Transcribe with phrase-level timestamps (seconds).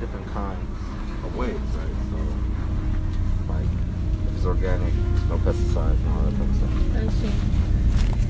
[0.00, 0.60] different kinds
[1.24, 1.96] of ways, right?
[2.10, 3.66] So, like,
[4.28, 4.92] if it's organic,
[5.28, 6.70] no pesticides and all that type of stuff.
[6.94, 7.32] I see.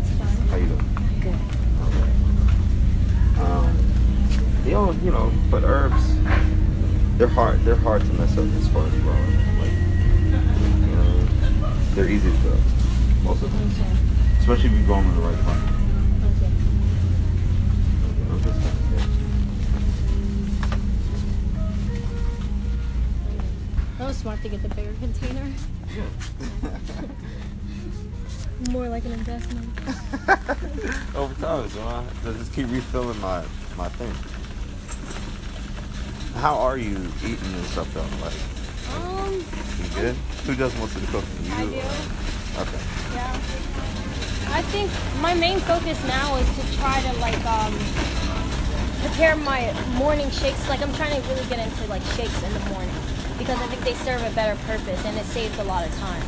[0.00, 0.48] It's fine.
[0.48, 0.86] How you doing?
[1.20, 1.38] Good.
[1.88, 2.09] Okay.
[3.42, 3.68] Um,
[4.64, 6.02] you know, you know, but herbs,
[7.18, 7.60] they're hard.
[7.64, 9.37] They're hard to mess up as far as growing.
[9.60, 9.73] Like,
[10.88, 11.28] you know,
[11.95, 12.56] they're easy to grow.
[13.24, 14.41] Most of them, Okay.
[14.41, 15.67] especially if you grow them in the right climate.
[24.18, 25.46] Smart to get the bigger container.
[28.72, 29.68] More like an investment.
[31.14, 33.45] Over time, so I I just keep refilling my
[33.76, 34.12] my thing.
[36.42, 38.02] How are you eating and stuff though?
[38.20, 38.34] Like,
[38.96, 40.16] Um, you good?
[40.46, 41.45] Who does most of the cooking?
[41.45, 41.52] You?
[41.54, 41.76] I do.
[41.78, 42.80] or- Okay.
[43.14, 43.32] Yeah.
[44.50, 44.90] I think
[45.23, 47.73] my main focus now is to try to like um
[49.06, 50.68] prepare my morning shakes.
[50.68, 52.90] Like I'm trying to really get into like shakes in the morning
[53.49, 56.23] because I think they serve a better purpose and it saves a lot of time.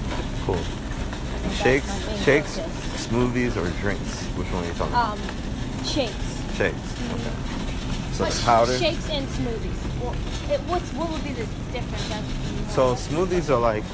[0.47, 0.55] Cool.
[0.55, 3.07] I think that's Shakes, shakes, focus.
[3.07, 4.25] smoothies, or drinks?
[4.39, 5.19] Which one are you talking about?
[5.19, 6.15] Um, shakes.
[6.57, 6.79] Shakes.
[7.13, 7.37] Okay.
[8.13, 8.79] So But powder.
[8.79, 10.01] Shakes and smoothies.
[10.03, 10.15] Well,
[10.51, 12.73] it, what's what would be the difference?
[12.73, 13.85] So smoothies are like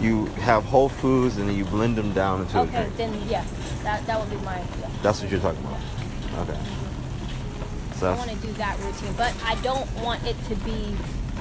[0.00, 2.76] you have whole foods and then you blend them down into a drink.
[2.76, 3.44] Okay, then yeah,
[3.82, 4.58] that that would be my.
[4.58, 4.88] Yeah.
[5.02, 6.48] That's what you're talking about.
[6.48, 6.60] Okay.
[7.96, 10.94] So I want to do that routine, but I don't want it to be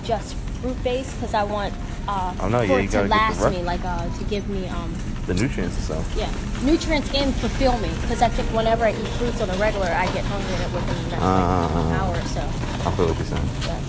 [0.03, 1.73] just fruit based because I want
[2.07, 4.47] uh, Oh, no, yeah, it to gotta get the last me, like uh, to give
[4.49, 4.93] me um,
[5.25, 6.15] the nutrients and stuff.
[6.17, 6.31] yeah,
[6.63, 7.89] nutrients and fulfill me.
[8.01, 11.09] Because I think whenever I eat fruits on a regular, I get hungry within the
[11.11, 12.41] next like, Uh, hour or so.
[12.41, 13.49] I feel what you're saying.
[13.67, 13.79] Yeah.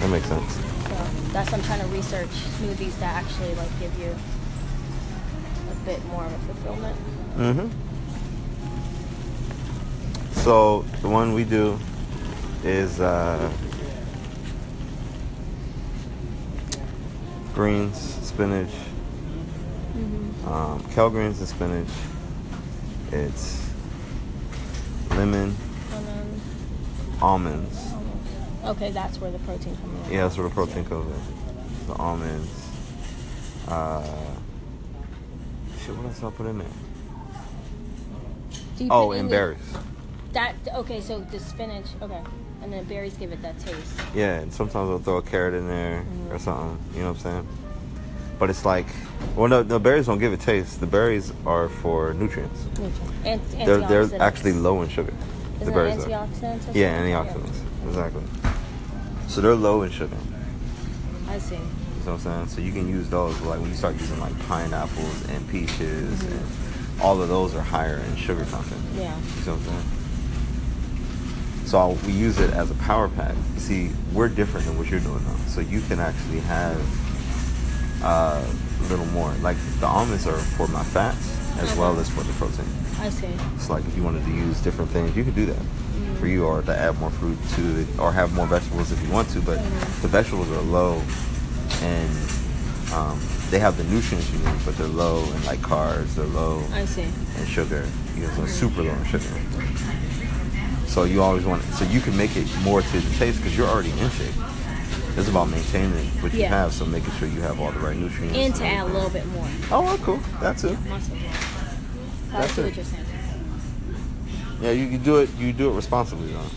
[0.00, 0.52] That makes sense.
[0.54, 0.96] So
[1.32, 4.10] that's what I'm trying to research smoothies that actually like give you
[5.70, 6.96] a bit more of a fulfillment.
[7.36, 7.68] Mm-hmm.
[10.42, 11.78] So the one we do
[12.64, 13.52] is uh,
[17.60, 18.72] greens, spinach,
[20.46, 21.88] um, kale greens and spinach.
[23.12, 23.68] It's
[25.10, 25.54] lemon,
[25.90, 26.40] then,
[27.20, 27.78] almonds.
[28.64, 30.14] okay, that's where the protein comes in.
[30.14, 31.86] Yeah, that's where the protein comes in.
[31.88, 32.66] The almonds.
[33.68, 34.06] Uh,
[35.84, 36.66] shit, what else I put in there?
[38.90, 39.58] Oh, and berries.
[40.32, 42.22] That okay, so the spinach, okay,
[42.62, 44.00] and the berries give it that taste.
[44.14, 46.36] Yeah, and sometimes I'll throw a carrot in there or mm-hmm.
[46.38, 46.78] something.
[46.94, 47.48] You know what I'm saying?
[48.38, 48.86] But it's like,
[49.36, 50.80] well, no, the berries don't give it taste.
[50.80, 52.66] The berries are for nutrients.
[53.24, 55.12] And They're they're actually low in sugar.
[55.60, 56.08] Isn't the berries are.
[56.08, 56.74] antioxidants?
[56.74, 57.60] or Yeah, antioxidants.
[57.86, 58.22] Exactly.
[59.28, 60.16] So they're low in sugar.
[61.28, 61.56] I see.
[61.56, 62.48] You know what I'm saying?
[62.48, 66.32] So you can use those like when you start using like pineapples and peaches mm-hmm.
[66.32, 68.80] and all of those are higher in sugar content.
[68.96, 69.02] Yeah.
[69.02, 69.99] You know what I'm saying?
[71.70, 73.36] So we use it as a power pack.
[73.56, 75.36] See, we're different than what you're doing now.
[75.46, 79.32] So you can actually have uh, a little more.
[79.34, 82.66] Like the almonds are for my fats as well as for the protein.
[82.98, 83.28] I see.
[83.54, 85.62] It's like if you wanted to use different things, you could do that
[86.18, 89.12] for you, or to add more fruit to it, or have more vegetables if you
[89.12, 89.40] want to.
[89.40, 89.62] But
[90.02, 91.00] the vegetables are low,
[91.82, 92.10] and
[92.92, 93.20] um,
[93.50, 96.16] they have the nutrients you need, but they're low in like carbs.
[96.16, 97.02] They're low I see.
[97.38, 97.86] in sugar.
[98.16, 99.28] You know, so super low in sugar.
[100.90, 101.72] So you always want, it.
[101.74, 104.34] so you can make it more to the taste because you're already in shape.
[105.16, 106.48] It's about maintaining what you Yeah.
[106.48, 108.36] have, so making sure you have all the right nutrients.
[108.36, 109.46] And to add a little bit more.
[109.70, 110.18] Oh, well, cool.
[110.40, 110.76] That's it.
[110.88, 111.16] Muscle.
[112.32, 112.64] That's it.
[112.64, 113.04] what you're saying.
[114.60, 115.30] Yeah, you, you do it.
[115.38, 116.50] You do it responsibly, though.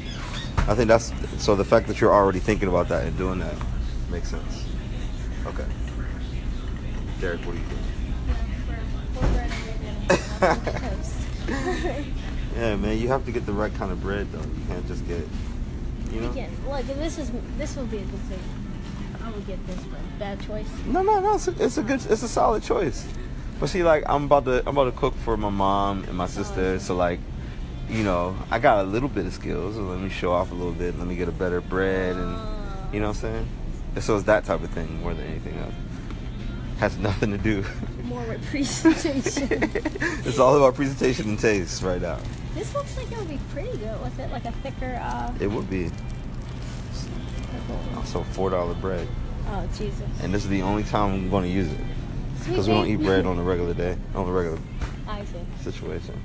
[0.67, 1.55] I think that's so.
[1.55, 3.55] The fact that you're already thinking about that and doing that
[4.09, 4.66] makes sense.
[5.45, 5.66] Okay,
[7.22, 7.66] Derek, what do you
[11.99, 12.13] doing?
[12.56, 14.40] Yeah, man, you have to get the right kind of bread, though.
[14.40, 15.25] You can't just get,
[16.12, 16.31] you know.
[16.31, 18.40] Again, look, this is this will be a good thing.
[19.24, 20.02] I would get this one.
[20.19, 20.68] Bad choice.
[20.86, 21.36] No, no, no.
[21.36, 22.06] It's a, it's a good.
[22.09, 23.08] It's a solid choice.
[23.59, 26.28] But see, like, I'm about to I'm about to cook for my mom and my
[26.28, 26.73] sister.
[26.76, 26.78] Oh.
[26.78, 27.20] So like,
[27.90, 29.76] you know, I got a little bit of skills.
[29.76, 30.97] So let me show off a little bit.
[30.97, 32.38] Let me get a better bread, and
[32.94, 33.47] you know what I'm saying.
[33.96, 35.73] And so it's that type of thing more than anything else.
[36.79, 37.64] Has nothing to do.
[38.03, 39.72] More with presentation.
[40.26, 42.20] it's all about presentation and taste right now.
[42.53, 45.00] This looks like it would be pretty good with it, like a thicker.
[45.02, 45.90] uh It would be.
[47.96, 49.08] Also, four dollar bread,
[49.50, 50.02] Oh Jesus.
[50.22, 51.79] and this is the only time I'm going to use it
[52.47, 54.59] because we don't eat bread on a regular day, on a regular
[55.08, 55.38] I see.
[55.64, 56.20] situation.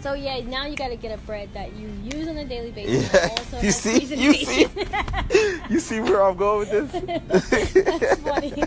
[0.00, 2.70] So yeah, now you got to get a bread that you use on a daily
[2.72, 3.12] basis.
[3.12, 4.66] Yeah, also you see, you see,
[5.68, 7.74] you see where I'm going with this.
[7.84, 8.50] That's funny.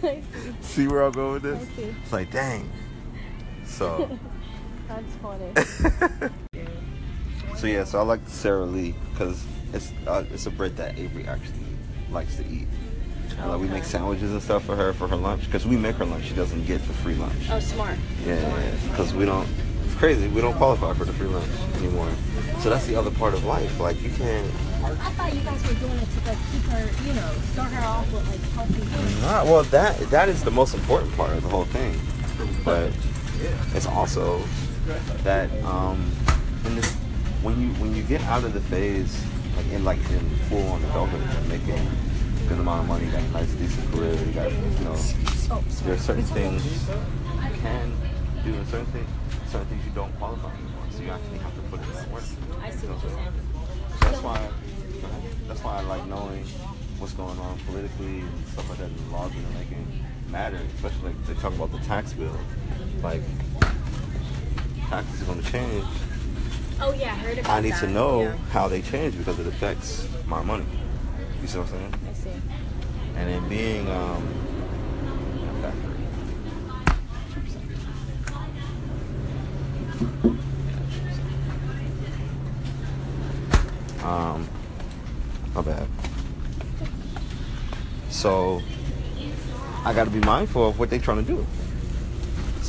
[0.00, 0.22] See.
[0.60, 1.68] see where I'm going with this?
[2.02, 2.68] It's like, dang.
[3.64, 4.18] So,
[4.90, 6.32] That's funny.
[7.56, 11.26] so yeah, so I like Sara Lee because it's uh, it's a bread that Avery
[11.28, 11.60] actually
[12.10, 12.66] likes to eat.
[13.38, 15.94] And, like we make sandwiches and stuff for her for her lunch because we make
[15.96, 16.24] her lunch.
[16.24, 17.48] She doesn't get the free lunch.
[17.50, 17.96] Oh, smart.
[18.26, 19.48] Yeah, because we don't.
[19.84, 20.26] It's crazy.
[20.26, 22.10] We don't qualify for the free lunch anymore.
[22.58, 23.78] So that's the other part of life.
[23.78, 24.46] Like you can't.
[24.82, 27.86] I thought you guys were doing it to like keep her, you know, start her
[27.86, 29.22] off with like healthy food.
[29.22, 31.94] Not, well, that that is the most important part of the whole thing.
[32.64, 32.92] But
[33.74, 34.42] it's also
[35.22, 36.10] that um,
[36.66, 36.92] in this,
[37.42, 39.24] when you when you get out of the phase,
[39.56, 43.12] like in like in full on adulthood, and making a good amount of money, you
[43.12, 44.96] got a nice decent career, you got you know,
[45.84, 47.92] there are certain things you can
[48.44, 49.08] do, and certain things
[49.50, 50.92] certain things you don't qualify for.
[50.96, 52.22] So you actually have to put it in that work.
[52.62, 53.32] I see what you're saying.
[53.90, 54.48] So that's why
[55.48, 56.44] that's why I like knowing
[56.98, 59.86] what's going on politically and stuff like that, and the laws that are making
[60.28, 62.36] matter, especially like they talk about the tax bill.
[63.02, 63.22] Like
[64.90, 65.84] taxes are gonna change.
[66.80, 67.80] Oh yeah, I heard about I need that.
[67.80, 70.66] to know Yeah, how they change because it affects my money.
[71.40, 71.94] You see what I'm saying?
[72.10, 72.30] I see.
[73.14, 74.26] And then being um.
[84.02, 84.48] Um
[85.54, 85.86] my bad.
[88.08, 88.62] So
[89.84, 91.46] I gotta be mindful of what they're trying to do.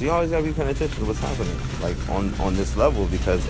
[0.02, 3.06] So you always gotta be paying attention to what's happening, like on on this level,
[3.06, 3.48] because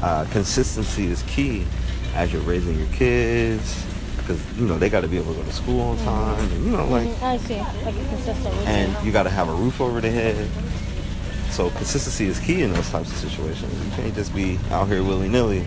[0.00, 1.66] uh, consistency is key
[2.14, 3.84] as you're raising your kids.
[4.16, 6.64] Because you know they got to be able to go to school on time, and
[6.64, 7.56] you know like, Mhm, I see.
[7.56, 10.48] Like consistent and you got to have a roof over their head.
[11.50, 13.84] So consistency is key in those types of situations.
[13.84, 15.66] You can't just be out here willy nilly,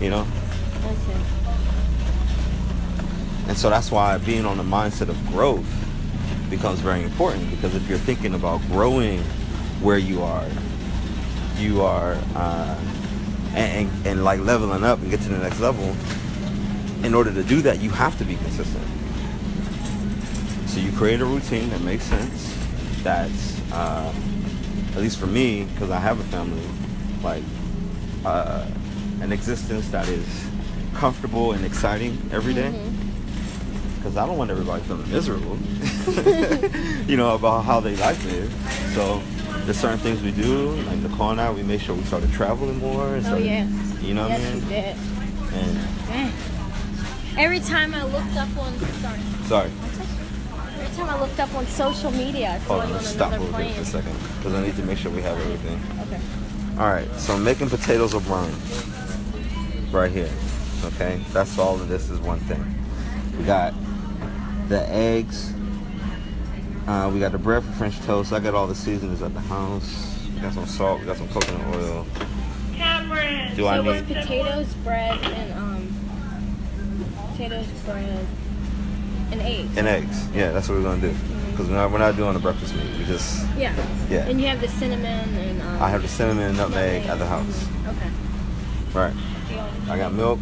[0.00, 0.26] you know.
[0.26, 1.12] I see.
[3.48, 5.83] And so that's why being on the mindset of growth
[6.56, 9.20] becomes very important because if you're thinking about growing
[9.82, 10.46] where you are,
[11.58, 12.78] you are, uh,
[13.54, 15.96] and, and, and like leveling up and get to the next level,
[17.04, 18.84] in order to do that, you have to be consistent.
[20.68, 22.56] So you create a routine that makes sense,
[23.02, 24.12] that's, uh,
[24.92, 26.62] at least for me, because I have a family,
[27.22, 27.42] like,
[28.24, 28.66] uh,
[29.20, 30.46] an existence that is
[30.94, 32.72] comfortable and exciting every day
[34.04, 35.56] because I don't want everybody feeling miserable,
[37.08, 38.52] you know, about how their life is.
[38.94, 39.22] So
[39.64, 42.78] there's certain things we do, like Nicole and I, we make sure we started traveling
[42.80, 43.14] more.
[43.14, 43.66] And Oh yeah.
[44.02, 44.68] You know what yes, I you mean?
[44.68, 44.96] did.
[45.54, 45.78] And
[46.10, 46.30] Eh.
[47.38, 49.70] Every time I looked up on sorry, sorry,
[50.78, 53.32] every time I looked up on social media, I saw on, you on let's stop
[53.32, 53.74] a another plane.
[53.74, 55.80] for a second because I need to make sure we have everything.
[56.02, 56.20] Okay.
[56.78, 58.54] All right, so making potatoes O'Brien
[59.90, 60.30] right here.
[60.84, 62.62] Okay, that's all of this is one thing.
[63.38, 63.72] We got
[64.68, 65.52] the eggs.
[66.86, 68.32] Uh, we got the bread for French toast.
[68.32, 70.28] I got all the seasonings at the house.
[70.34, 71.00] We got some salt.
[71.00, 72.06] We got some coconut oil.
[72.74, 73.56] Cameron.
[73.56, 74.16] Do I so it's need?
[74.16, 75.94] potatoes, bread, and um,
[77.30, 78.26] potatoes, bread,
[79.30, 79.76] and eggs.
[79.76, 80.28] And eggs.
[80.30, 81.14] Yeah, that's what we're gonna do.
[81.50, 82.98] Because we're not, we're not doing a breakfast meat.
[82.98, 83.74] We just yeah.
[84.10, 84.26] yeah.
[84.26, 85.82] And you have the cinnamon and um.
[85.82, 87.68] I have the cinnamon and nutmeg at the house.
[87.86, 88.10] Okay.
[88.92, 89.14] Right.
[89.88, 90.40] I got milk.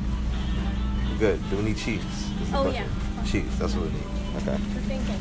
[1.18, 1.38] Good.
[1.50, 2.02] Do we need cheese?
[2.54, 2.88] Oh, question.
[3.26, 3.58] Cheese.
[3.58, 4.06] That's what we need.
[4.36, 4.56] Okay.
[4.56, 5.20] Good thinking.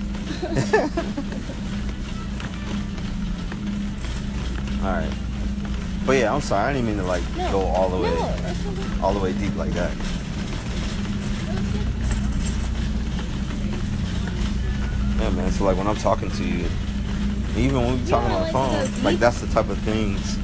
[4.84, 5.12] All right.
[6.06, 6.70] But yeah, I'm sorry.
[6.70, 7.52] I didn't mean to like No.
[7.52, 9.02] go all the way, No, okay.
[9.04, 9.92] all the way deep like that.
[15.20, 15.52] Yeah, man.
[15.52, 16.66] So like when I'm talking to you,
[17.56, 20.38] even when we're talking Yeah, on the phone, so like that's the type of things.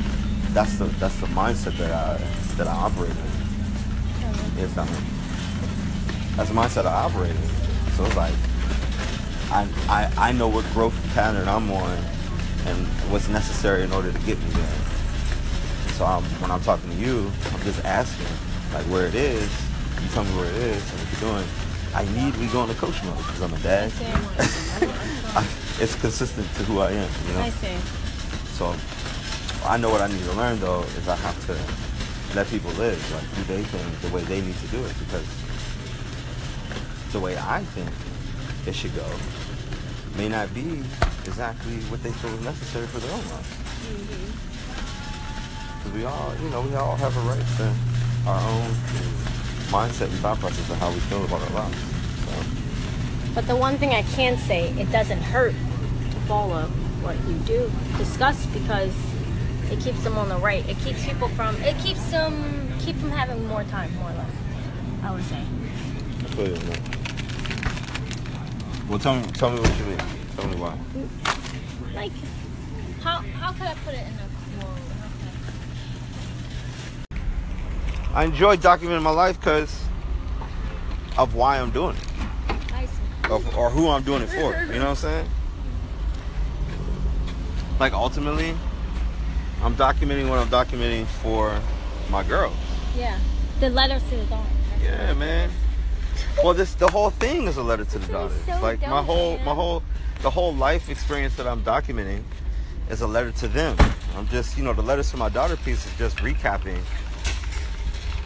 [0.54, 2.18] That's the that's the mindset that I
[2.58, 3.18] that I operate in.
[4.58, 5.17] Yes, I mean.
[6.38, 7.50] That's the mindset I operate in.
[7.98, 8.34] So it's like
[9.50, 11.98] I I I know what growth pattern I'm on
[12.68, 14.78] and what's necessary in order to get me there.
[15.98, 18.28] So I'm, when I'm talking to you, I'm just asking
[18.72, 19.50] like where it is.
[20.00, 21.48] You tell me where it is and what you're doing.
[21.96, 23.92] I need we go into coach mode because I'm a dad.
[25.34, 25.42] I,
[25.82, 27.42] it's consistent to who I am, you know.
[27.42, 27.78] I see.
[28.54, 28.76] So
[29.66, 31.58] I know what I need to learn though is I have to
[32.36, 35.26] let people live, like do they things the way they need to do it because
[37.12, 37.90] the way I think
[38.68, 39.06] it should go
[40.18, 40.84] may not be
[41.26, 43.52] exactly what they feel is necessary for their own life.
[45.78, 45.98] Because mm-hmm.
[45.98, 47.74] we all, you know, we all have a right to
[48.30, 48.72] our own
[49.70, 51.78] mindset and thought process of how we feel about our lives.
[52.26, 52.32] So,
[53.36, 56.64] But the one thing I can say, it doesn't hurt to follow
[57.02, 58.94] what you do discuss because
[59.72, 60.68] it keeps them on the right.
[60.68, 61.56] It keeps people from.
[61.58, 64.32] It keeps them keep them having more time, more or less.
[65.04, 65.44] I would say.
[65.44, 66.97] I feel you, man.
[68.90, 69.98] Well, tell me, tell me what you mean.
[70.36, 70.78] Tell me why.
[71.94, 72.14] Like,
[73.02, 74.28] how how could I put it in a
[74.62, 74.80] quote?
[78.16, 79.84] I enjoy documenting my life because
[81.18, 84.56] of why I'm doing it, of, or who I'm doing it for.
[84.72, 85.30] You know what I'm saying?
[87.80, 88.56] Like ultimately,
[89.62, 91.60] I'm documenting what I'm documenting for
[92.10, 92.56] my girls.
[92.96, 93.20] Yeah.
[93.60, 94.48] The letters to the dawn.
[94.82, 95.50] Yeah, man.
[96.44, 98.46] Well, this the whole thing is a letter to the That's daughters.
[98.46, 99.82] so like my whole my whole
[100.22, 102.24] the whole life experience that I'm documenting
[102.90, 103.76] is a letter to them.
[104.16, 106.80] I'm just you know the letters to my daughter piece is just recapping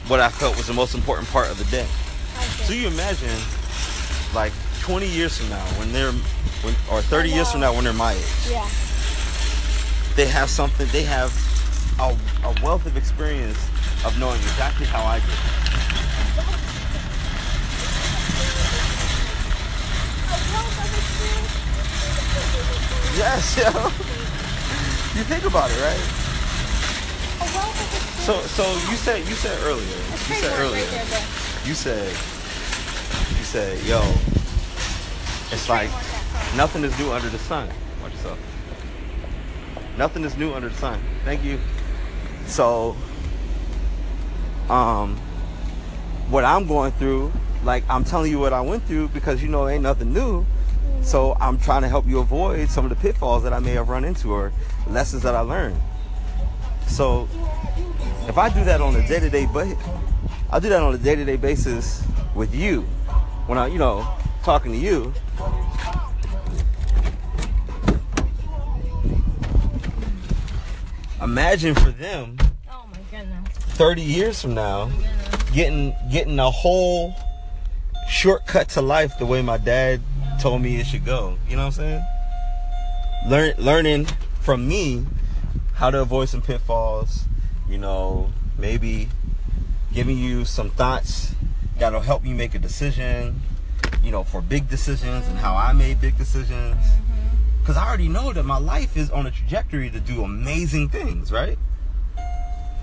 [0.08, 1.88] what I felt was the most important part of the day.
[2.66, 3.30] So you imagine,
[4.34, 4.52] like
[4.82, 6.12] 20 years from now, when they're
[6.64, 8.68] when or 30 years from now when they're my age, Yeah.
[10.16, 10.88] they have something.
[10.92, 11.32] They have
[12.00, 12.16] a,
[12.46, 13.58] a wealth of experience
[14.06, 15.30] of knowing exactly how I did.
[23.22, 23.70] Yes, yo.
[25.16, 26.02] You think about it, right?
[28.26, 29.86] So, so you said you said earlier.
[29.86, 30.86] You said earlier.
[31.64, 32.08] You said
[33.38, 34.02] you said, yo,
[35.52, 35.92] it's like
[36.56, 37.70] nothing is new under the sun.
[38.02, 38.40] Watch yourself.
[40.00, 41.00] Nothing is new under the sun.
[41.24, 41.60] Thank you.
[42.48, 42.96] So,
[44.68, 45.16] um,
[46.32, 47.32] what I'm going through,
[47.64, 50.44] like I'm telling you what I went through because you know ain't nothing new.
[51.02, 53.90] So I'm trying to help you avoid some of the pitfalls that I may have
[53.90, 54.54] run into or
[54.88, 55.80] lessons that I learned.
[56.88, 57.28] So
[58.28, 59.68] if I do that on a day-to-day, but
[60.52, 62.06] I do that on a day-to-day basis
[62.36, 62.82] with you,
[63.48, 64.08] when I, you know,
[64.44, 65.14] talking to you.
[71.22, 72.38] Imagine for them,
[72.70, 73.48] Oh my goodness.
[73.76, 75.52] 30 years from now, oh goodness.
[75.52, 77.16] getting getting a whole
[78.10, 80.02] shortcut to life the way my dad
[80.42, 81.38] told me it should go.
[81.48, 82.06] You know what I'm saying?
[83.28, 84.08] Learn learning
[84.40, 85.06] from me
[85.76, 87.26] how to avoid some pitfalls,
[87.70, 89.08] you know, maybe
[89.94, 91.36] giving you some thoughts
[91.78, 93.40] that'll help you make a decision,
[94.04, 96.76] you know, for big decisions and how I made big decisions.
[96.76, 97.66] Mm-hmm.
[97.66, 101.32] Cause I already know that my life is on a trajectory to do amazing things,
[101.32, 101.60] right?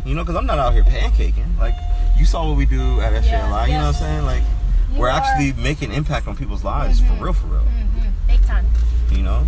[0.05, 1.59] You know, because I'm not out here pancaking.
[1.59, 1.75] Like,
[2.17, 4.25] you saw what we do at SJLI, Yeah, you know what I'm saying?
[4.25, 4.43] Like,
[4.93, 7.61] You we're actually making impact on people's lives for real, for real.
[7.61, 8.09] Mm-hmm.
[8.27, 8.67] Big time.
[9.11, 9.47] You know?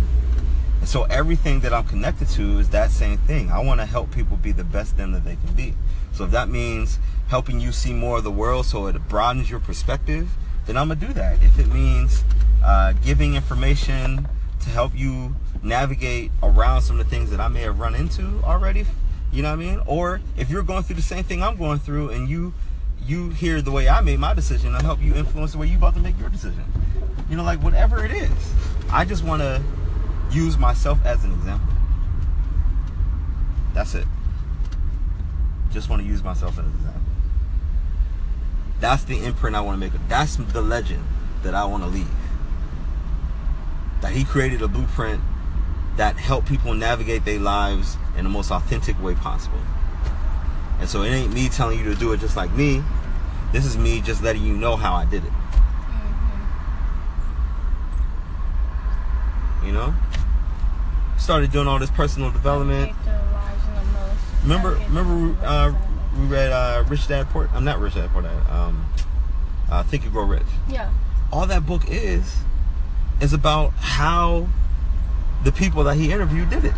[0.79, 3.51] And so everything that I'm connected to is that same thing.
[3.51, 5.75] I want to help people be the best them that they can be.
[6.11, 9.59] So if that means helping you see more of the world so it broadens your
[9.59, 10.29] perspective,
[10.65, 11.41] then I'm going to do that.
[11.43, 12.23] If it means
[12.63, 14.27] uh, giving information
[14.61, 18.41] to help you navigate around some of the things that I may have run into
[18.43, 18.85] already,
[19.31, 19.81] you know what I mean?
[19.85, 22.53] Or if you're going through the same thing I'm going through and you
[23.05, 25.77] you hear the way I made my decision, I'll help you influence the way you
[25.77, 26.63] about to make your decision.
[27.29, 28.53] You know, like whatever it is.
[28.91, 29.61] I just want to
[30.31, 31.73] use myself as an example.
[33.73, 34.05] That's it.
[35.71, 37.01] Just want to use myself as an example.
[38.79, 39.93] That's the imprint I want to make.
[40.09, 41.03] That's the legend
[41.43, 42.07] that I want to leave.
[44.01, 45.21] That he created a blueprint
[45.97, 49.59] that helped people navigate their lives in the most authentic way possible.
[50.81, 52.83] And so it ain't me telling you to do it just like me.
[53.53, 55.31] This is me just letting you know how I did it.
[59.63, 59.93] You know?
[61.17, 62.87] Started doing all this personal development.
[62.91, 65.73] Navigate their lives in the most- Remember, remember, uh,
[66.19, 67.47] we read uh, Rich Dad Poor.
[67.53, 68.49] I'm not Rich Dad Poor Dad.
[68.49, 68.85] Um,
[69.69, 70.41] uh, Think and Grow Rich.
[70.67, 70.89] Yeah.
[71.31, 72.37] All that book is
[73.21, 74.47] is about how
[75.43, 76.73] the people that he interviewed did it.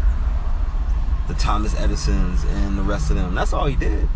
[1.27, 3.34] The Thomas Edisons and the rest of them.
[3.36, 4.08] That's all he did.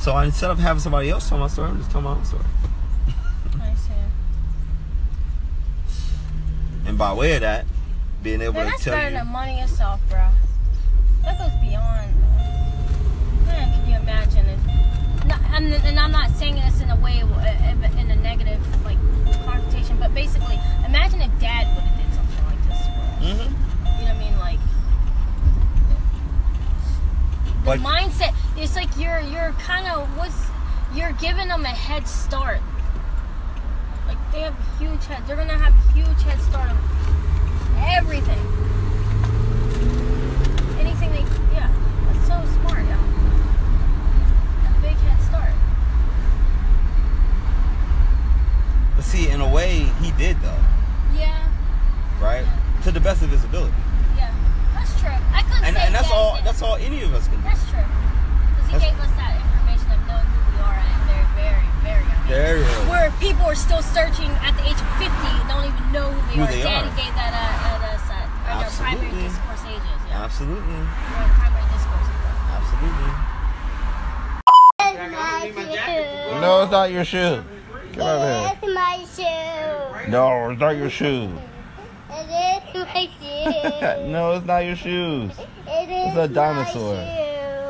[0.00, 2.44] So instead of having somebody else tell my story, I'm just telling my own story.
[3.60, 3.92] I see.
[6.86, 7.66] And by way of that,
[8.22, 10.28] being able Man, to that's tell better you, than money itself, bro.
[11.22, 12.12] That goes beyond.
[13.46, 14.58] Man, can you imagine it?
[15.26, 18.98] No, and, and I'm not saying this in a way, uh, in a negative like
[19.44, 22.82] connotation, but basically, imagine if Dad would have did something like this.
[22.86, 23.22] For us.
[23.22, 23.46] Mhm.
[24.00, 24.38] You know what I mean?
[24.40, 24.58] Like
[27.46, 28.34] the Like- mindset.
[28.56, 30.46] It's like you're you're kind of what's
[30.94, 32.60] you're giving them a head start.
[34.06, 35.26] Like they have huge head.
[35.26, 36.78] They're gonna have huge head start on
[37.96, 38.38] everything.
[40.78, 41.70] Anything they yeah.
[42.06, 42.98] That's so smart, yeah.
[44.68, 45.52] A big head start.
[48.96, 50.62] but see, in a way, he did though,
[51.14, 51.46] Yeah,
[52.20, 52.44] right?
[52.84, 53.74] To the best of his ability,
[54.16, 54.30] yeah.
[54.74, 55.10] That's true.
[55.82, 56.36] I and and that's all.
[56.36, 56.44] did.
[56.46, 57.42] That's all any of us can do.
[57.42, 57.82] That's true.
[57.82, 61.26] Because he That's- gave us that information of knowing who we are at a very,
[61.34, 62.30] very, very young age.
[62.30, 62.62] There.
[62.86, 66.22] Where people are still searching at the age of 50 and don't even know who
[66.22, 66.46] they Who are.
[66.54, 66.96] they Daddy are.
[66.96, 70.00] gave that uh, at us at our primary discourse ages.
[70.06, 70.22] Yeah.
[70.24, 72.38] Absolutely, Our primary discourse ages.
[72.54, 73.12] absolutely.
[76.40, 77.42] No, it's not your shoe.
[77.92, 78.58] Get out of here.
[78.62, 80.10] It's my shoe.
[80.10, 81.30] No, it's not your shoes.
[82.10, 84.06] It is my shoe.
[84.12, 85.32] no, it's not your shoes.
[85.82, 86.94] It is a dinosaur.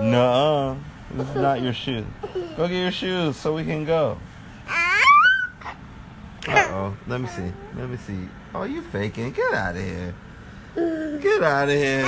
[0.03, 0.79] No,
[1.15, 2.05] this is not your shoe.
[2.59, 4.19] Go get your shoes so we can go.
[4.69, 5.77] Ah.
[6.47, 6.97] Uh oh.
[7.07, 7.51] Let me see.
[7.75, 8.29] Let me see.
[8.55, 9.33] Oh, you faking.
[9.33, 10.15] Get out of here.
[11.23, 12.05] Get out of here.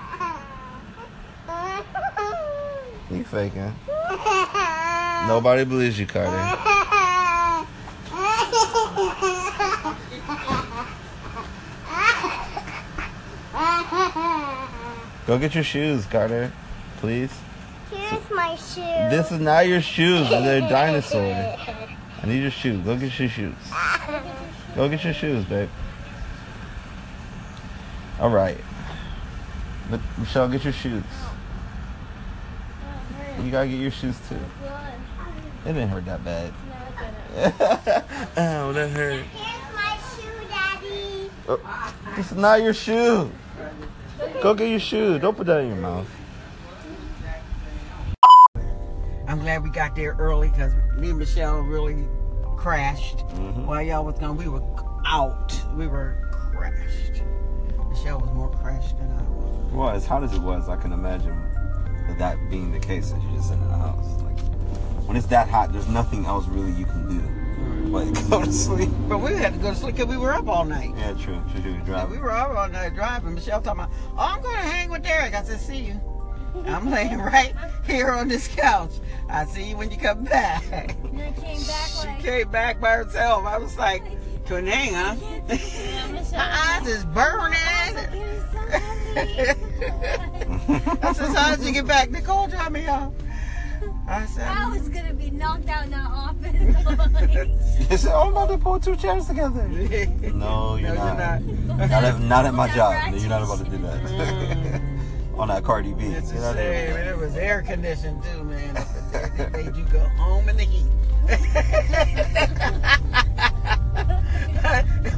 [3.10, 3.74] you faking.
[5.26, 6.30] Nobody believes you, Carter.
[15.26, 16.52] Go get your shoes, Carter.
[16.98, 17.32] Please.
[17.90, 18.80] Here's my shoe.
[19.10, 20.28] This is not your shoes.
[20.28, 21.56] They're dinosaur.
[22.22, 22.84] I need your shoes.
[22.84, 23.54] Go get your shoes.
[24.74, 25.68] Go get your shoes, babe.
[28.18, 28.58] All right.
[30.18, 31.04] Michelle, get your shoes.
[33.44, 34.36] You gotta get your shoes too.
[35.64, 36.52] It didn't hurt that bad.
[38.36, 39.24] oh, that hurt.
[39.24, 41.30] Here's my shoe, Daddy.
[41.48, 43.30] Oh, this is not your shoe.
[44.42, 45.18] Go get your shoe.
[45.18, 46.06] Don't put that in your mouth.
[49.28, 52.04] I'm glad we got there early because me and Michelle really
[52.56, 53.18] crashed.
[53.28, 53.66] Mhm.
[53.66, 54.62] While y'all was gone, we were
[55.06, 55.54] out.
[55.76, 57.22] We were crashed.
[57.88, 59.72] Michelle was more crashed than I was.
[59.72, 61.40] Well, as hot as it was, I can imagine
[62.10, 64.20] that, that being the case that you're just sitting in the house.
[64.22, 64.38] Like,
[65.06, 67.36] when it's that hot, there's nothing else really you can do
[67.90, 68.88] but go to sleep.
[69.08, 70.90] But we had to go to sleep because we were up all night.
[70.96, 71.42] Yeah, true.
[71.52, 72.10] Should do Yeah, drive.
[72.10, 73.34] we were up all night driving.
[73.34, 75.34] Michelle talking about, oh, I'm going to hang with Derek.
[75.34, 76.00] I said, see you.
[76.66, 77.52] I'm laying right
[77.84, 78.92] here on this couch.
[79.28, 80.62] I see you when you come back.
[80.72, 82.20] And then came back She like.
[82.20, 83.44] came back by herself.
[83.44, 84.04] I was like,
[84.50, 85.14] couldn't hang, huh?
[86.32, 87.54] My eyes is burning.
[91.02, 92.10] I said, so how did you get back?
[92.10, 93.12] Nicole dropped me off.
[94.08, 97.90] I said, I was gonna be knocked out in the office.
[97.92, 99.68] You said, oh, I'm about to pull two chairs together.
[100.34, 101.42] No, you're No, not.
[101.44, 102.92] you're Not at, not at my job.
[102.94, 103.14] right.
[103.14, 104.80] You're not about to do that.
[105.38, 106.06] On that Cardi B.
[106.06, 106.96] It's Get a out of shame.
[106.96, 108.74] and It was air conditioned too, man.
[109.36, 110.86] They made you go home in the heat.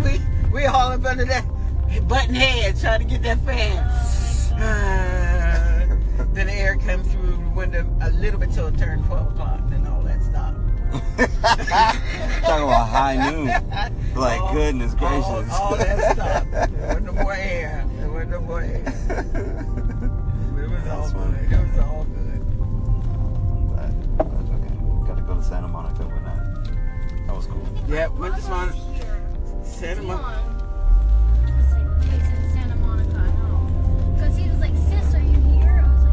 [0.05, 0.21] We
[0.53, 1.45] we all up under that
[2.09, 3.79] button head trying to get that fan.
[4.59, 5.97] Uh,
[6.33, 9.61] then the air comes through the window a little bit till it turned 12 o'clock.
[9.71, 10.59] Then all that stopped.
[12.43, 13.47] Talking about high noon.
[14.15, 15.25] Like, All- goodness gracious.
[15.53, 16.51] All, all that stopped.
[16.51, 17.85] There wasn't no more air.
[17.99, 18.83] There wasn't no more air.
[20.63, 21.47] It was all funny.
[21.49, 21.59] good.
[21.59, 22.41] It was all good.
[24.17, 25.07] But that's okay.
[25.07, 26.39] Got to go to Santa Monica one night.
[26.39, 27.67] Uh, that was cool.
[27.89, 28.92] Yeah, went to Santa Monica.
[29.83, 30.27] Santa Monica,
[33.17, 33.67] I know.
[34.15, 35.83] Because he was like, sis, are you here?
[35.85, 36.05] I was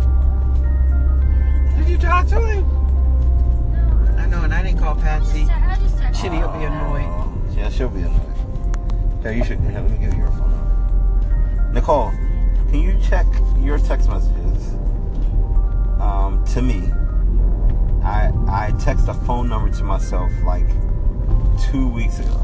[1.75, 2.65] like, Did you talk to him?
[3.71, 4.15] no.
[4.17, 5.43] I know, and I didn't call Patsy.
[5.43, 7.05] I just texted Shitty, he'll be annoyed.
[7.05, 9.21] Oh, Yeah, she'll be annoyed.
[9.23, 9.59] Yeah, you should.
[9.59, 11.69] Here, let me give you your phone number.
[11.71, 12.09] Nicole,
[12.71, 13.27] can you check
[13.59, 14.73] your text messages
[16.01, 16.91] um, to me?
[18.03, 20.65] I I text a phone number to myself like
[21.69, 22.41] two weeks ago.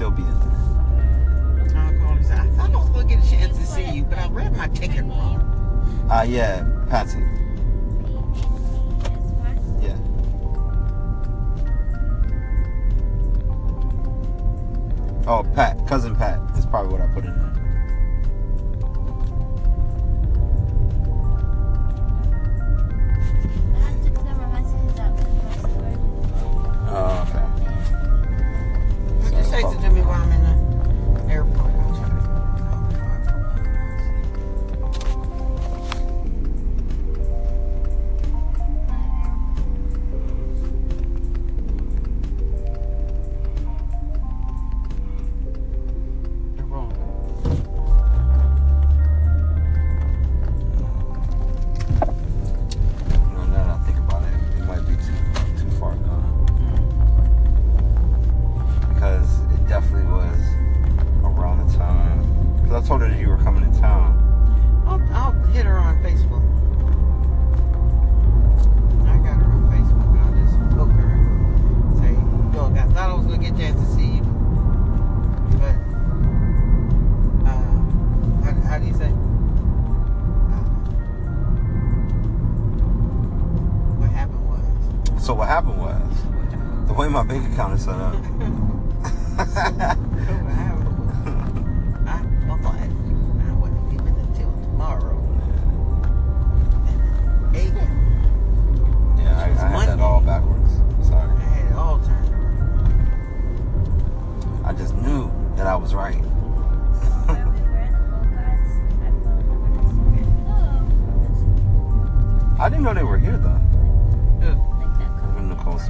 [0.00, 1.76] Still be in there.
[1.76, 4.02] I'll call him I thought I was going to get a chance to see you,
[4.04, 5.42] but I read my ticket wrong.
[6.10, 7.18] Uh, yeah, Patsy.
[9.82, 9.98] Yeah.
[15.26, 17.59] Oh, Pat, cousin Pat is probably what I put in there.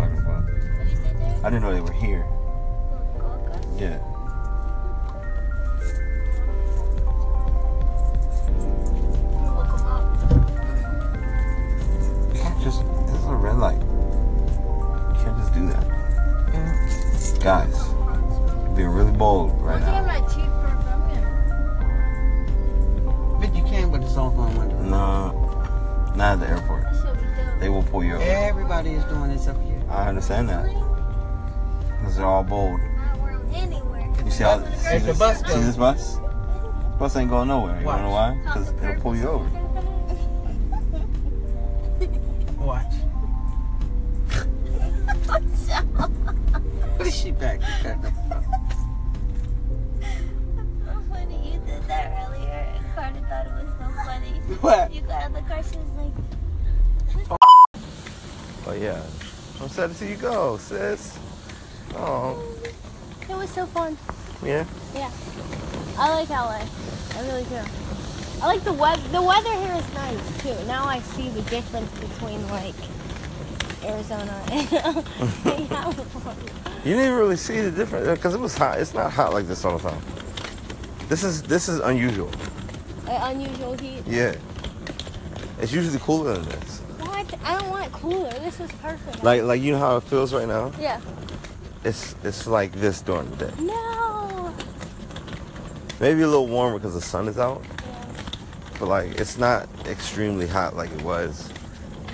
[0.01, 0.45] Talking about.
[1.45, 2.27] I didn't know they were here.
[3.77, 3.99] Yeah.
[35.81, 36.99] Bus this bus?
[36.99, 37.81] Bus ain't going nowhere.
[37.81, 38.39] You wanna know why?
[38.45, 39.49] Because it'll pull you over.
[42.61, 42.93] Watch.
[46.97, 47.61] What is she back?
[47.61, 47.97] there
[52.95, 54.23] cutting up about?
[54.61, 54.93] What?
[54.93, 57.39] You got in the car, she was like,
[58.67, 59.03] Oh yeah.
[59.63, 61.19] I'm sad to see you go, sis.
[61.95, 62.43] Oh,
[63.23, 63.97] It was so fun.
[64.45, 64.67] yeah.
[64.95, 65.11] Yeah.
[65.99, 66.65] I like LA.
[67.17, 67.61] I really do.
[68.43, 69.03] I like the weather.
[69.09, 70.67] The weather here is nice too.
[70.67, 72.75] Now I see the difference between like
[73.85, 76.53] Arizona and California.
[76.85, 78.79] You didn't really see the difference because it was hot.
[78.81, 80.03] It's not hot like this all the time.
[81.09, 82.31] This is this is unusual.
[83.07, 84.03] Unusual heat.
[84.07, 84.35] Yeah.
[85.61, 86.79] It's usually cooler than this.
[87.01, 87.35] What?
[87.45, 88.31] I don't want cooler.
[88.31, 89.23] This was perfect.
[89.23, 90.73] Like like you know how it feels right now.
[90.81, 91.01] yeah.
[91.85, 93.53] It's it's like this during the day.
[93.59, 94.00] No.
[96.01, 97.63] Maybe a little warmer because the sun is out.
[98.79, 101.51] But like it's not extremely hot like it was.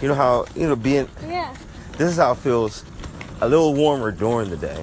[0.03, 1.55] You know how you know being Yeah.
[1.93, 2.85] this is how it feels
[3.41, 4.83] a little warmer during the day,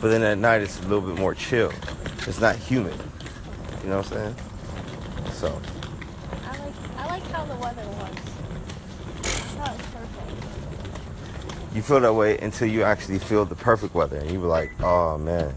[0.00, 1.70] but then at night it's a little bit more chill.
[2.26, 2.94] It's not humid.
[3.82, 4.36] You know what I'm saying?
[5.34, 5.60] So
[6.46, 8.16] I like I like how the weather was.
[9.56, 11.74] That was perfect.
[11.74, 14.70] you feel that way until you actually feel the perfect weather, and you be like,
[14.82, 15.54] oh man,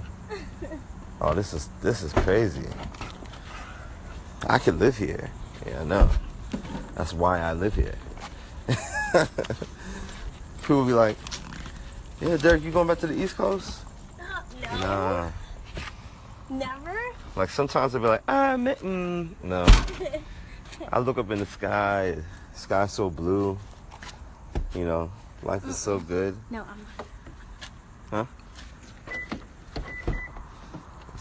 [1.23, 2.67] oh this is this is crazy.
[4.47, 5.31] I could live here.
[5.65, 6.09] Yeah, I know.
[6.95, 7.95] That's why I live here.
[10.61, 11.17] People be like,
[12.21, 13.79] yeah, Derek, you going back to the East Coast?
[14.19, 14.79] No.
[14.79, 15.31] Nah.
[16.49, 16.99] Never.
[17.35, 19.65] Like sometimes I'll be like, ah, man, mm, no.
[20.91, 22.17] I look up in the sky,
[22.53, 23.57] sky's so blue.
[24.75, 26.37] You know, life is so good.
[26.51, 26.85] No, I'm
[28.11, 28.27] not.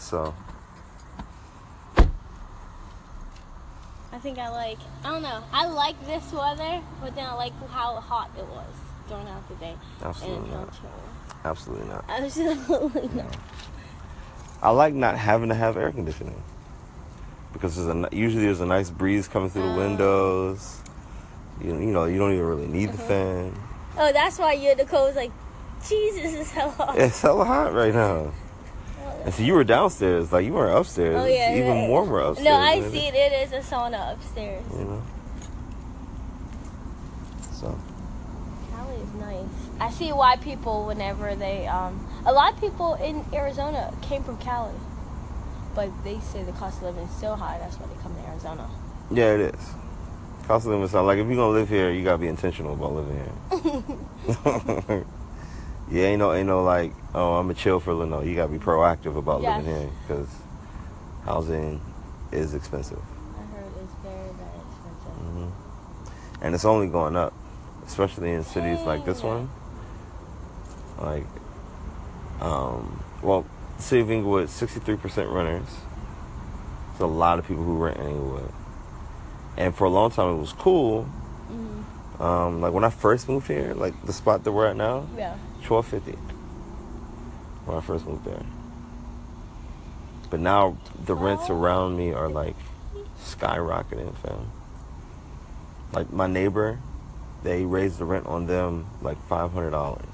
[0.03, 0.33] So
[4.11, 5.43] I think I like, I don't know.
[5.51, 8.67] I like this weather, but then I like how hot it was
[9.07, 9.75] throughout the day.
[10.03, 10.73] absolutely not.
[11.45, 12.05] Absolutely not.
[12.09, 13.37] Absolutely not.
[14.61, 16.41] I like not having to have air conditioning
[17.53, 19.77] because there's a usually there's a nice breeze coming through the Oh.
[19.77, 20.79] windows.
[21.61, 23.07] You, you know, you don't even really need the Uh-huh.
[23.07, 23.55] fan.
[23.97, 25.31] Oh, that's why you Nicole was like,
[25.87, 26.97] Jesus is hell hot.
[26.97, 28.31] It's hella hot right now.
[29.25, 31.15] And so you were downstairs, like you weren't upstairs.
[31.17, 31.87] Oh yeah, It's even yeah.
[31.87, 32.45] warmer upstairs.
[32.45, 33.15] No, I see it?
[33.15, 33.31] it.
[33.31, 34.63] It is a sauna upstairs.
[34.77, 35.01] You know.
[37.51, 37.79] So
[38.71, 39.45] Cali is nice.
[39.79, 44.37] I see why people, whenever they, um, a lot of people in Arizona came from
[44.37, 44.73] Cali,
[45.75, 47.57] but they say the cost of living is so high.
[47.59, 48.69] That's why they come to Arizona.
[49.11, 49.61] yeah, it is.
[50.47, 50.99] Cost of living is high.
[50.99, 55.05] like if you're gonna live here, you gotta be intentional about living here.
[55.93, 58.19] yeah, ain't no, ain't no like, oh, I'm gonna chill for a little.
[58.19, 60.27] No, you gotta be proactive about living here because
[61.23, 61.79] housing
[62.31, 65.13] is expensive, I heard it's very, very expensive.
[65.23, 65.47] hmm
[66.41, 67.33] and it's only going up,
[67.85, 69.49] especially in cities like this one.
[70.99, 71.25] Like,
[72.41, 73.45] um, well,
[73.77, 75.69] city of Inglewood, 63% renters.
[76.89, 78.51] There's a lot of people who rent in Inglewood,
[79.57, 81.03] and for a long time it was cool.
[81.03, 85.07] hmm Um, like when I first moved here, like the spot that we're at now,
[85.17, 85.35] Yeah.
[85.63, 86.17] Twelve fifty.
[87.65, 88.43] When I first moved there.
[90.29, 92.55] But now the rents around me are like
[93.19, 94.51] skyrocketing, fam.
[95.93, 96.79] Like my neighbor,
[97.43, 100.05] they raised the rent on them like five hundred dollars,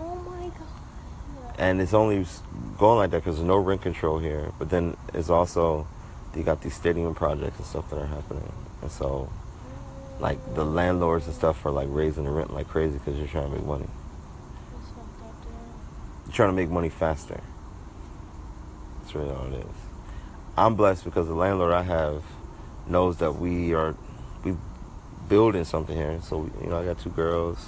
[0.00, 1.54] Oh my god.
[1.58, 2.26] and it's only
[2.76, 4.52] going like that because there's no rent control here.
[4.58, 5.86] But then it's also
[6.32, 9.30] they got these stadium projects and stuff that are happening, and so
[10.18, 13.48] like the landlords and stuff are like raising the rent like crazy because they're trying
[13.50, 13.86] to make money.
[16.26, 16.34] That's fucked up.
[16.34, 17.40] You're trying to make money faster.
[19.00, 19.76] That's really all it is.
[20.56, 22.22] I'm blessed because the landlord I have
[22.86, 23.94] knows that we are
[24.44, 24.56] we
[25.28, 26.18] building something here.
[26.22, 27.58] So you know, I got two girls.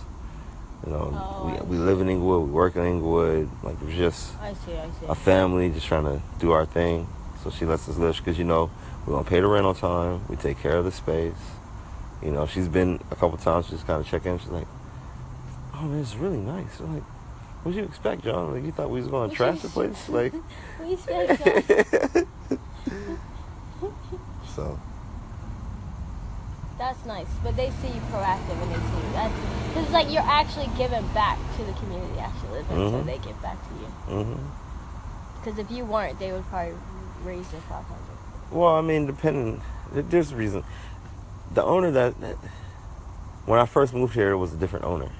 [0.86, 2.46] You know, Oh, we we live in Inglewood.
[2.46, 3.48] We work in Inglewood.
[3.62, 5.06] Like it's just I see, I see.
[5.08, 7.06] a family just trying to do our thing.
[7.42, 8.70] So she lets us live because you know
[9.06, 10.22] we don't pay the rent on time.
[10.28, 11.34] We take care of the space.
[12.22, 14.38] You know, she's been a couple times just kind of checking.
[14.38, 14.66] She's like,
[15.74, 17.04] "Oh man, it's really nice." I'm like,
[17.68, 18.54] "What did you expect, John?
[18.54, 20.32] Like you thought we was going to trash the place?" Like,
[20.80, 21.42] We expect
[24.56, 24.80] so
[26.78, 29.12] That's nice, but they see you proactive and they see you.
[29.12, 29.30] That
[29.68, 33.02] because it's like you're actually giving back to the community you actually live in, so
[33.02, 33.92] they give back to you.
[34.16, 34.46] Mm-hmm.
[35.36, 36.72] Because if you weren't, they would probably
[37.22, 38.16] raise their five hundred.
[38.50, 39.60] Well, I mean, depending.
[39.92, 40.64] There's a reason.
[41.52, 42.36] The owner that, that
[43.44, 45.10] when I first moved here, it was a different owner.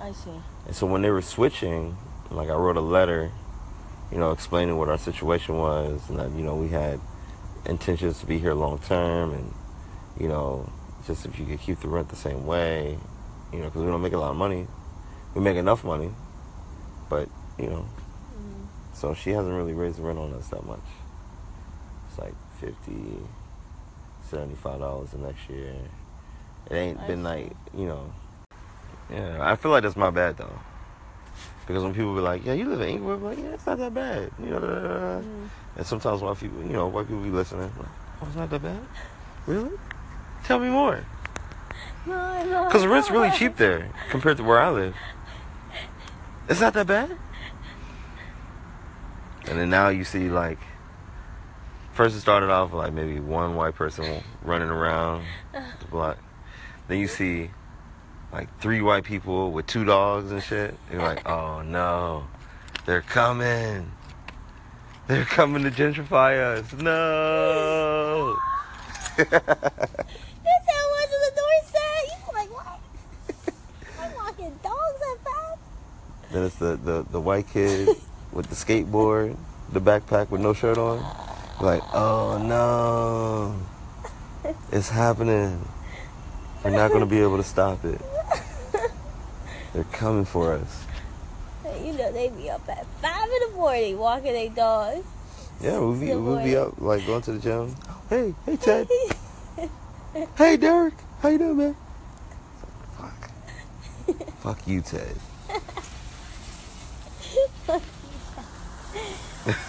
[0.00, 0.30] I see.
[0.66, 1.96] And so when they were switching,
[2.30, 3.30] like I wrote a letter,
[4.12, 7.00] you know, explaining what our situation was, and that you know we had
[7.66, 9.52] intentions to be here long term, and
[10.20, 10.70] you know,
[11.06, 12.98] just if you could keep the rent the same way,
[13.52, 14.66] you know, because we don't make a lot of money,
[15.34, 16.10] we make enough money,
[17.08, 17.28] but
[17.58, 17.86] you know,
[18.36, 18.66] Mm.
[18.94, 20.78] so she hasn't really raised the rent on us that much.
[22.10, 22.92] It's like 50
[24.30, 25.74] 75 dollars the next year.
[26.70, 27.22] It ain't I been see.
[27.24, 28.12] like you know.
[29.10, 30.58] Yeah, I feel like that's my bad though.
[31.66, 33.78] Because when people be like, "Yeah, you live in Inglewood," I'm like, "Yeah, it's not
[33.78, 34.60] that bad," you know.
[34.60, 35.20] da, da, da, da.
[35.20, 35.48] Mm.
[35.76, 37.70] And sometimes white people, you know, white people be listening.
[37.76, 37.88] Like,
[38.22, 38.80] oh, it's not that bad.
[39.46, 39.76] Really?
[40.44, 41.04] Tell me more.
[42.06, 42.64] No, no.
[42.64, 44.94] Because the rent's really cheap there compared to where I live.
[46.48, 47.16] It's not that bad.
[49.48, 50.58] And then now you see like,
[51.92, 56.18] first it started off like maybe one white person running around the block.
[56.88, 57.50] Then you see
[58.36, 60.74] like three white people with two dogs and shit.
[60.92, 62.26] You're like, oh no,
[62.84, 63.90] they're coming.
[65.06, 66.70] They're coming to gentrify us.
[66.74, 68.36] No.
[69.16, 72.02] That's how it was on the doorstep.
[72.04, 72.80] You like what?
[74.02, 75.58] I'm walking dogs at five.
[76.30, 77.88] Then it's the, the, the white kid
[78.32, 79.34] with the skateboard,
[79.72, 80.98] the backpack with no shirt on.
[81.62, 83.56] Like, oh no.
[84.72, 85.66] It's happening.
[86.66, 88.00] We're not going to be able to stop it.
[89.72, 90.84] They're coming for us.
[91.80, 95.06] You know they be up at five in the morning walking their dogs.
[95.60, 97.76] Yeah, we'll be, we'll be up, like, going to the gym.
[98.10, 98.88] Hey, hey, Ted.
[100.36, 100.94] Hey, Derek.
[101.20, 101.76] How you doing, man?
[102.96, 103.30] Fuck.
[104.40, 105.14] Fuck you, Ted.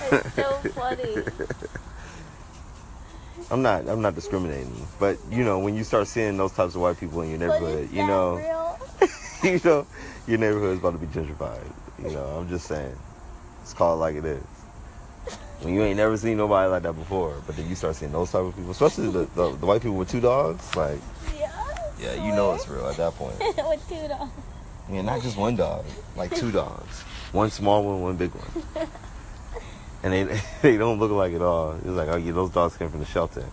[0.10, 1.24] It's so funny.
[3.50, 3.88] I'm not.
[3.88, 7.22] I'm not discriminating, but you know, when you start seeing those types of white people
[7.22, 8.38] in your neighborhood, you know,
[9.44, 9.88] you know,
[10.28, 11.64] your neighborhood is about to be gentrified.
[12.04, 12.96] You know, I'm just saying.
[13.62, 14.44] It's called like it is.
[15.62, 18.32] When you ain't never seen nobody like that before, but then you start seeing those
[18.32, 21.00] type of people, especially the, the, the white people with two dogs, like,
[21.38, 21.52] Yeah.
[22.00, 23.38] yeah, you know it's real at that point.
[23.40, 24.32] With two dogs.
[24.90, 25.84] Yeah, not just one dog,
[26.16, 27.02] like two dogs.
[27.34, 28.88] One small one, one big one.
[30.08, 31.76] And they they don't look like it all.
[31.76, 33.44] It's like, oh yeah, those dogs came from the shelter.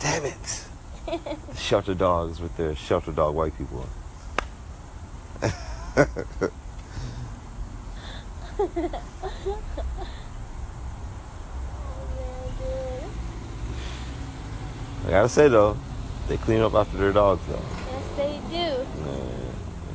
[0.00, 0.66] Damn it.
[1.48, 3.84] The shelter dogs with their shelter dog white people.
[15.06, 15.76] I gotta say though,
[16.28, 17.54] they clean up after their dogs though.
[17.58, 19.02] Yes, they do.
[19.02, 19.30] Man,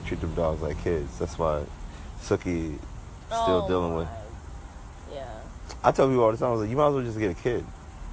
[0.01, 1.17] they treat them dogs like kids.
[1.19, 1.63] That's why
[2.21, 2.77] Suki
[3.27, 4.07] still Oh, dealing with.
[5.67, 5.75] Yeah.
[5.83, 7.31] I tell people all the time, I was like, you might as well just get
[7.31, 7.65] a kid.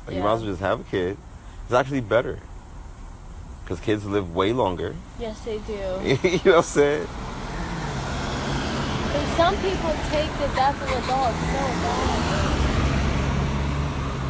[0.07, 1.17] Like, You might as well just have a kid.
[1.65, 2.39] It's actually better.
[3.63, 4.95] Because kids live way longer.
[5.19, 5.73] Yes, they do.
[5.73, 7.07] you know what I'm saying?
[9.15, 12.19] And some people take the death of a dog so bad.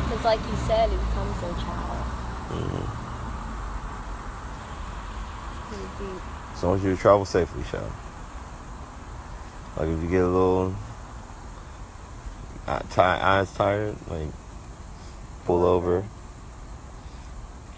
[0.04, 2.06] Because, like you said, it becomes their child.
[2.50, 2.92] Mm-hmm.
[6.56, 7.90] So I want you to travel safely, Shell.
[9.76, 10.74] Like if you get a little
[12.66, 14.28] uh, eyes tired, like
[15.44, 16.04] pull over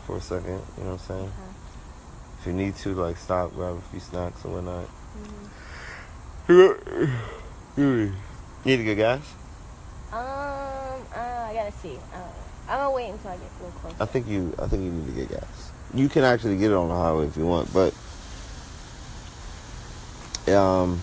[0.07, 0.61] for a second.
[0.77, 1.33] You know what I'm saying?
[2.40, 4.88] If you need to, like stop, grab a few snacks or whatnot.
[7.77, 8.12] You
[8.64, 9.35] need to get gas?
[10.12, 11.97] Um, uh, I gotta see.
[12.14, 12.18] Uh,
[12.68, 13.97] I'm gonna wait until I get a little closer.
[14.01, 14.55] I think you.
[14.61, 15.73] I think you need to get gas.
[15.92, 17.92] You can actually get it on the highway if you want, but
[20.55, 21.01] um,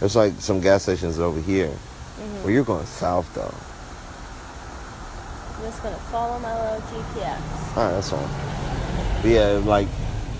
[0.00, 1.70] there's like some gas stations over here.
[2.20, 2.42] Mhm.
[2.42, 3.54] Well, you're going south though.
[5.56, 7.76] I'm just gonna follow my little GPS.
[7.76, 9.22] All right, that's fine.
[9.22, 9.88] But yeah, like,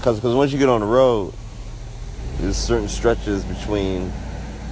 [0.02, 1.34] cause, cause once you get on the road,
[2.38, 4.12] there's certain stretches between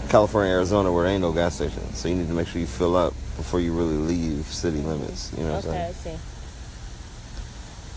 [0.09, 1.83] California, and Arizona, where there ain't no gas station.
[1.95, 5.33] So you need to make sure you fill up before you really leave city limits.
[5.37, 6.15] You know what I'm Okay, saying?
[6.15, 6.23] I see.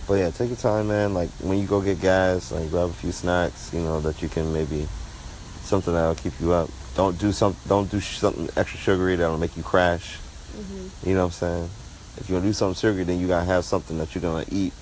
[0.08, 1.14] But yeah, take your time, man.
[1.14, 4.28] Like when you go get gas, like grab a few snacks, you know, that you
[4.28, 4.88] can maybe
[5.64, 6.70] something that'll keep you up.
[6.96, 7.56] Don't do some.
[7.68, 10.18] Don't do something extra sugary that'll make you crash.
[10.54, 11.70] hmm You know what I'm saying?
[12.18, 14.74] If you're gonna do something sugary, then you gotta have something that you're gonna eat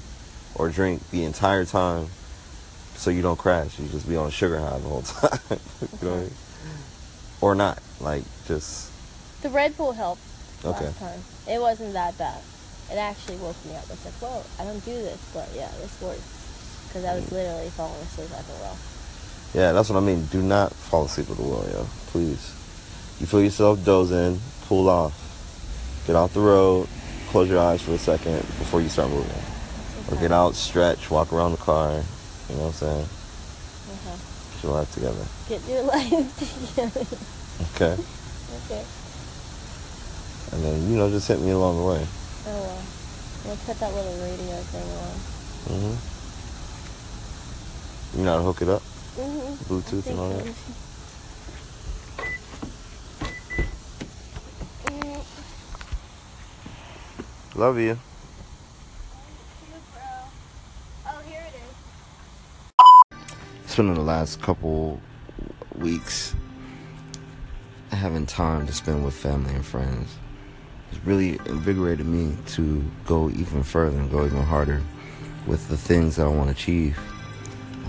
[0.55, 2.07] or drink the entire time,
[2.95, 3.79] so you don't crash.
[3.79, 5.39] You just be on a sugar high the whole time.
[5.51, 5.57] you
[6.07, 6.33] know what I mean?
[7.41, 8.91] Or not, like just
[9.43, 10.21] The Red Bull helped
[10.65, 10.85] okay.
[10.85, 11.19] last time.
[11.47, 12.41] It wasn't that bad.
[12.91, 13.85] It actually woke me up.
[13.91, 16.25] It's like, whoa, I don't do this, but yeah, this works.
[16.87, 18.77] Because I was literally falling asleep at the well.
[19.53, 20.25] Yeah, that's what I mean.
[20.25, 21.85] Do not fall asleep at the wheel, yo.
[22.07, 22.53] Please.
[23.19, 25.13] You feel yourself dozing, pull off.
[26.05, 26.87] Get off the road,
[27.29, 29.31] close your eyes for a second before you start moving.
[30.09, 31.91] Or get out, stretch, walk around the car.
[32.49, 33.07] You know what I'm saying?
[33.93, 34.17] Okay.
[34.53, 35.25] Get your life together.
[35.49, 36.09] Get your life
[36.69, 37.05] together.
[37.75, 37.95] Okay?
[38.65, 38.83] okay.
[40.51, 42.07] And then, you know, just hit me along the way.
[42.47, 42.81] Oh well.
[43.45, 45.15] We'll put that little radio thing on.
[45.77, 45.95] Mm-hmm.
[48.19, 48.81] You know how to hook it up?
[49.19, 49.73] Mm-hmm.
[49.73, 50.45] Bluetooth and all that?
[57.57, 57.99] Love you.
[61.05, 61.53] Oh, here it
[63.19, 63.69] is.
[63.69, 65.01] spending the last couple
[65.77, 66.33] weeks
[67.91, 70.15] having time to spend with family and friends
[70.91, 74.81] has really invigorated me to go even further and go even harder
[75.45, 76.97] with the things that I want to achieve.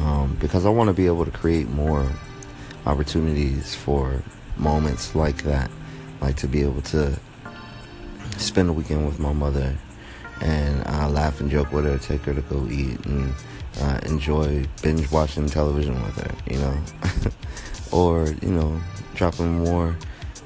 [0.01, 2.11] Um, because I want to be able to create more
[2.87, 4.23] opportunities for
[4.57, 5.71] moments like that,
[6.21, 7.19] like to be able to
[8.39, 9.77] spend a weekend with my mother
[10.41, 13.35] and uh, laugh and joke with her, take her to go eat, and
[13.81, 16.77] uh, enjoy binge watching television with her, you know,
[17.93, 18.81] or you know,
[19.15, 19.97] dropping more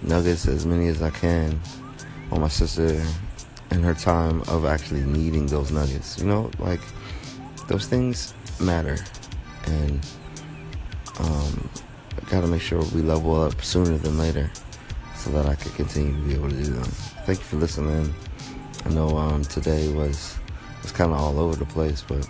[0.02, 1.60] nuggets, as many as I can,
[2.32, 3.00] on my sister
[3.70, 6.80] and her time of actually needing those nuggets, you know, like
[7.68, 8.98] those things matter,
[9.66, 10.06] and
[11.18, 11.70] um,
[12.16, 14.50] I got to make sure we level up sooner than later,
[15.16, 16.84] so that I can continue to be able to do them.
[17.26, 18.14] Thank you for listening.
[18.84, 20.36] I know um, today was
[20.82, 22.28] was kind of all over the place, but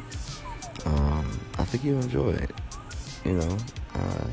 [0.86, 2.50] um, I think you enjoy it.
[3.24, 3.56] You know,
[3.94, 4.26] uh,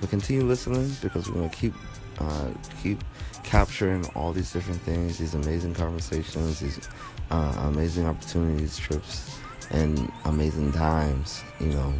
[0.00, 1.74] but continue listening because we're gonna keep
[2.18, 2.50] uh,
[2.82, 3.02] keep
[3.42, 6.88] capturing all these different things, these amazing conversations, these
[7.30, 9.38] uh, amazing opportunities, trips,
[9.70, 11.42] and amazing times.
[11.58, 11.94] You know,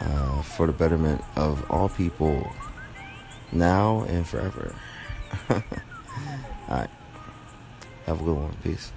[0.00, 2.52] uh, for the betterment of all people
[3.52, 4.74] now and forever.
[5.50, 5.62] all
[6.68, 6.90] right.
[8.06, 8.56] Have a good one.
[8.62, 8.92] Peace.